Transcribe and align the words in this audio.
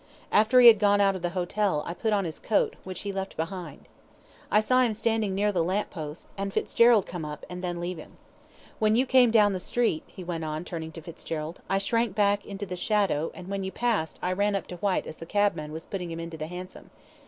After 0.31 0.59
he 0.59 0.65
had 0.65 0.79
gone 0.79 0.99
out 0.99 1.15
of 1.15 1.21
the 1.21 1.29
hotel, 1.37 1.83
I 1.85 1.93
put 1.93 2.11
on 2.11 2.25
his 2.25 2.39
coat, 2.39 2.75
which 2.83 3.01
he 3.01 3.11
left 3.13 3.37
behind. 3.37 3.85
I 4.49 4.59
saw 4.59 4.81
him 4.81 4.95
standing 4.95 5.35
near 5.35 5.51
the 5.51 5.63
lamp 5.63 5.91
post, 5.91 6.25
and 6.35 6.51
Fitzgerald 6.51 7.05
come 7.05 7.23
up 7.23 7.45
and 7.51 7.61
then 7.61 7.79
leave 7.79 7.99
him. 7.99 8.13
When 8.79 8.95
you 8.95 9.05
came 9.05 9.29
down 9.29 9.53
the 9.53 9.59
street," 9.59 10.01
he 10.07 10.23
went 10.23 10.43
on, 10.43 10.65
turning 10.65 10.91
to 10.93 11.03
Fitzgerald, 11.03 11.61
"I 11.69 11.77
shrank 11.77 12.15
back 12.15 12.43
into 12.47 12.65
the 12.65 12.75
shadow, 12.75 13.29
and 13.35 13.47
when 13.47 13.63
you 13.63 13.71
passed 13.71 14.17
I 14.23 14.31
ran 14.33 14.55
up 14.55 14.65
to 14.69 14.77
Whyte 14.77 15.05
as 15.05 15.17
the 15.17 15.27
cabman 15.27 15.71
was 15.71 15.85
putting 15.85 16.09
him 16.09 16.19
into 16.19 16.35
the 16.35 16.47
hansom. 16.47 16.89